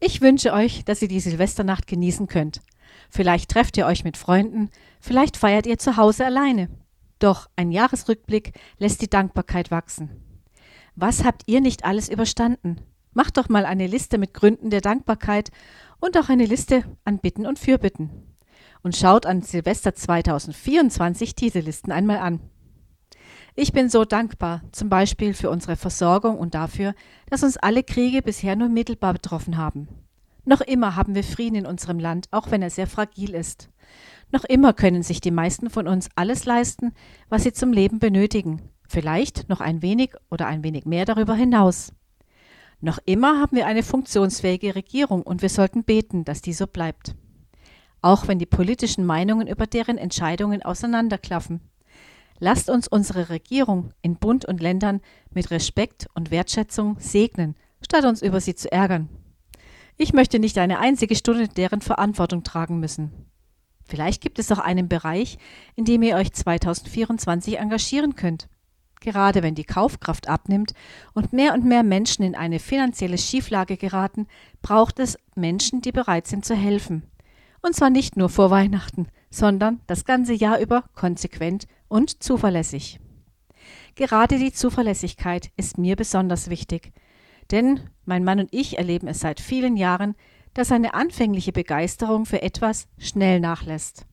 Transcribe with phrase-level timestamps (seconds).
[0.00, 2.60] Ich wünsche euch, dass ihr die Silvesternacht genießen könnt.
[3.10, 4.70] Vielleicht trefft ihr euch mit Freunden,
[5.00, 6.68] vielleicht feiert ihr zu Hause alleine.
[7.18, 10.10] Doch ein Jahresrückblick lässt die Dankbarkeit wachsen.
[10.96, 12.80] Was habt ihr nicht alles überstanden?
[13.12, 15.50] Macht doch mal eine Liste mit Gründen der Dankbarkeit
[16.00, 18.10] und auch eine Liste an Bitten und Fürbitten.
[18.82, 22.40] Und schaut an Silvester 2024 diese Listen einmal an.
[23.56, 26.92] Ich bin so dankbar, zum Beispiel für unsere Versorgung und dafür,
[27.30, 29.86] dass uns alle Kriege bisher nur mittelbar betroffen haben.
[30.44, 33.70] Noch immer haben wir Frieden in unserem Land, auch wenn er sehr fragil ist.
[34.32, 36.94] Noch immer können sich die meisten von uns alles leisten,
[37.28, 38.60] was sie zum Leben benötigen.
[38.88, 41.92] Vielleicht noch ein wenig oder ein wenig mehr darüber hinaus.
[42.80, 47.14] Noch immer haben wir eine funktionsfähige Regierung und wir sollten beten, dass die so bleibt.
[48.02, 51.60] Auch wenn die politischen Meinungen über deren Entscheidungen auseinanderklaffen.
[52.38, 58.22] Lasst uns unsere Regierung in Bund und Ländern mit Respekt und Wertschätzung segnen, statt uns
[58.22, 59.08] über sie zu ärgern.
[59.96, 63.12] Ich möchte nicht eine einzige Stunde deren Verantwortung tragen müssen.
[63.86, 65.38] Vielleicht gibt es auch einen Bereich,
[65.76, 68.48] in dem ihr euch 2024 engagieren könnt.
[69.00, 70.72] Gerade wenn die Kaufkraft abnimmt
[71.12, 74.26] und mehr und mehr Menschen in eine finanzielle Schieflage geraten,
[74.62, 77.02] braucht es Menschen, die bereit sind zu helfen.
[77.60, 83.00] Und zwar nicht nur vor Weihnachten, sondern das ganze Jahr über konsequent und zuverlässig.
[83.96, 86.92] Gerade die Zuverlässigkeit ist mir besonders wichtig,
[87.50, 90.14] denn mein Mann und ich erleben es seit vielen Jahren,
[90.54, 94.06] dass eine anfängliche Begeisterung für etwas schnell nachlässt.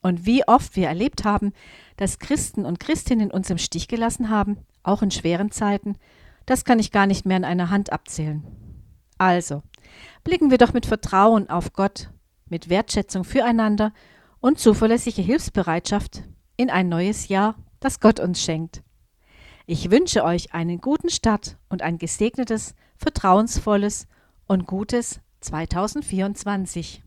[0.00, 1.52] Und wie oft wir erlebt haben,
[1.96, 5.96] dass Christen und Christinnen uns im Stich gelassen haben, auch in schweren Zeiten,
[6.46, 8.44] das kann ich gar nicht mehr an einer Hand abzählen.
[9.18, 9.64] Also,
[10.22, 12.10] blicken wir doch mit Vertrauen auf Gott,
[12.46, 13.92] mit Wertschätzung füreinander
[14.40, 16.22] und zuverlässige Hilfsbereitschaft
[16.56, 18.82] in ein neues Jahr, das Gott uns schenkt.
[19.66, 24.06] Ich wünsche euch einen guten Start und ein gesegnetes, vertrauensvolles
[24.46, 27.02] und gutes 2024.